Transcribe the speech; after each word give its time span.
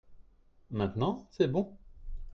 maintenant 0.71 1.27
c'est 1.29 1.45
bon. 1.47 1.77